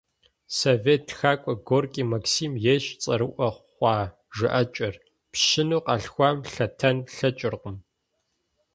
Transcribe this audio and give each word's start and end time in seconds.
Совет 0.59 1.01
тхакӀуэ 1.07 1.53
Горький 1.69 2.05
Максим 2.13 2.51
ейщ 2.71 2.85
цӀэрыӀуэ 3.01 3.49
хъуа 3.59 3.95
жыӀэкӀэр: 4.35 4.95
«Пщыну 5.31 5.79
къалъхуам 5.85 6.37
лъэтэн 6.51 6.97
лъэкӀыркъым». 7.15 7.77